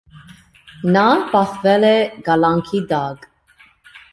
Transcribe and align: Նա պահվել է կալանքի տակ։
Նա 0.95 1.03
պահվել 1.35 1.85
է 1.91 1.93
կալանքի 2.31 2.85
տակ։ 2.95 3.29